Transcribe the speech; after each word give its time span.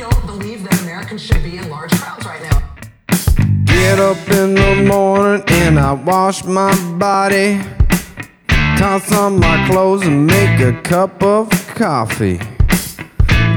don't 0.00 0.26
believe 0.26 0.64
that 0.64 0.80
Americans 0.80 1.20
should 1.20 1.42
be 1.42 1.58
in 1.58 1.68
large 1.68 1.90
crowds 1.92 2.24
right 2.24 2.42
now. 2.42 2.58
Get 3.64 3.98
up 3.98 4.16
in 4.30 4.54
the 4.54 4.84
morning 4.86 5.44
and 5.48 5.78
I 5.78 5.92
wash 5.92 6.42
my 6.44 6.72
body. 6.98 7.60
Toss 8.78 9.12
on 9.12 9.38
my 9.38 9.66
clothes 9.68 10.06
and 10.06 10.26
make 10.26 10.58
a 10.60 10.80
cup 10.80 11.22
of 11.22 11.50
coffee. 11.74 12.38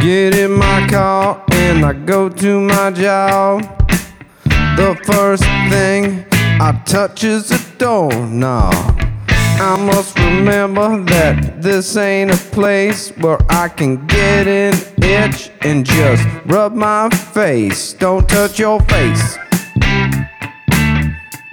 Get 0.00 0.34
in 0.34 0.52
my 0.52 0.86
car 0.88 1.44
and 1.52 1.84
I 1.84 1.92
go 1.92 2.30
to 2.30 2.60
my 2.60 2.90
job. 2.90 3.60
The 4.44 4.98
first 5.04 5.44
thing 5.68 6.24
I 6.58 6.80
touch 6.86 7.22
is 7.22 7.50
a 7.50 7.76
doorknob. 7.76 8.74
I 9.62 9.76
must 9.76 10.18
remember 10.18 11.04
that 11.04 11.60
this 11.60 11.98
ain't 11.98 12.30
a 12.30 12.36
place 12.50 13.10
where 13.18 13.36
I 13.50 13.68
can 13.68 14.06
get 14.06 14.46
an 14.46 14.74
and 15.12 15.84
just 15.84 16.24
rub 16.46 16.72
my 16.72 17.08
face. 17.10 17.94
Don't 17.94 18.28
touch 18.28 18.60
your 18.60 18.80
face. 18.82 19.38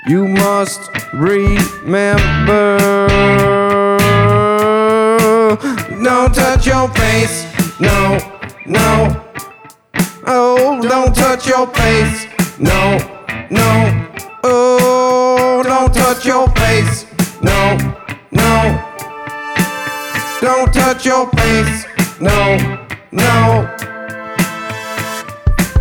You 0.08 0.28
must 0.28 0.80
remember. 1.14 2.78
Don't 6.04 6.36
touch 6.36 6.68
your 6.68 6.88
face. 6.90 7.48
No, 7.80 8.20
no. 8.68 9.24
Oh, 10.28 10.80
don't 10.82 11.16
touch 11.16 11.48
your 11.48 11.68
face. 11.68 12.28
No, 12.60 12.98
no. 13.50 14.08
Oh, 14.44 15.64
don't 15.64 15.94
touch 15.94 16.26
your 16.26 16.48
face. 16.50 17.06
No, 17.42 17.78
no. 18.32 18.84
Don't 20.42 20.72
touch 20.72 21.06
your 21.08 21.28
face. 21.32 21.86
No, 22.22 22.87
no. 23.12 23.76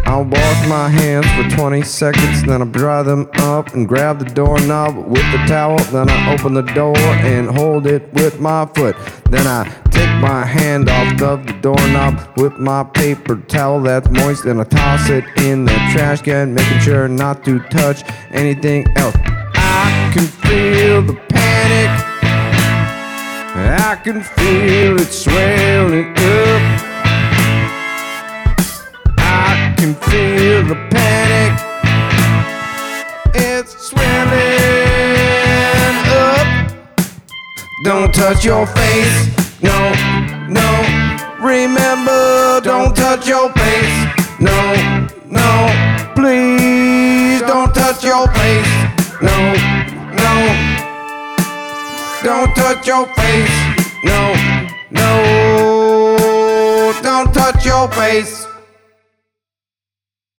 I'll 0.07 0.25
wash 0.25 0.69
my 0.69 0.89
hands 0.89 1.27
for 1.33 1.57
20 1.57 1.83
seconds, 1.83 2.43
then 2.45 2.63
I 2.63 2.65
dry 2.65 3.03
them 3.03 3.29
up 3.35 3.75
and 3.75 3.87
grab 3.87 4.19
the 4.19 4.25
doorknob 4.25 4.97
with 4.97 5.31
the 5.33 5.45
towel. 5.47 5.79
Then 5.93 6.09
I 6.09 6.33
open 6.33 6.55
the 6.55 6.63
door 6.63 6.97
and 6.97 7.49
hold 7.49 7.87
it 7.87 8.13
with 8.15 8.41
my 8.41 8.67
foot. 8.67 8.97
Then 9.31 9.47
I 9.47 9.65
take 9.91 10.09
my 10.21 10.47
hand 10.47 10.89
off 10.89 11.21
of 11.21 11.47
the 11.47 11.53
doorknob 11.61 12.39
with 12.39 12.57
my 12.59 12.85
paper 12.85 13.37
towel 13.49 13.83
that's 13.83 14.09
moist, 14.09 14.45
and 14.45 14.61
I 14.61 14.65
toss 14.65 15.11
it 15.11 15.25
in 15.39 15.65
the 15.65 15.75
trash 15.93 16.23
can, 16.23 16.55
making 16.55 16.79
sure 16.79 17.09
not 17.09 17.45
to 17.45 17.59
touch 17.69 18.03
anything 18.31 18.87
else. 18.97 19.17
I 19.17 20.11
can 20.15 20.27
feel 20.27 21.03
the 21.03 21.15
panic. 21.29 22.07
I 23.59 23.97
can 23.97 24.23
feel 24.23 25.01
it 25.01 25.09
swelling 25.09 25.46
can 29.77 29.95
feel 29.95 30.65
the 30.65 30.75
panic. 30.91 31.61
It's 33.35 33.73
swelling 33.89 34.33
up. 36.09 36.73
Don't 37.85 38.15
touch 38.15 38.45
your 38.45 38.67
face. 38.67 39.29
No, 39.63 39.93
no. 40.49 40.71
Remember, 41.41 42.61
don't 42.63 42.97
touch 42.97 43.29
your 43.29 43.53
face. 43.53 44.07
No, 44.41 44.59
no. 45.27 46.13
Please 46.15 47.43
don't 47.43 47.75
touch 47.75 48.03
your 48.03 48.27
face. 48.29 48.73
No, 49.21 49.39
no. 50.23 50.33
Don't 52.25 52.55
touch 52.57 52.87
your 52.87 53.07
face. 53.15 53.57
No, 54.05 54.35
no. 54.91 56.17
Don't 57.03 57.33
touch 57.35 57.65
your 57.67 57.89
face. 57.93 58.46